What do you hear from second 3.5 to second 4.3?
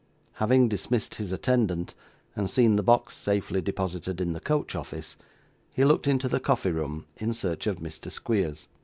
deposited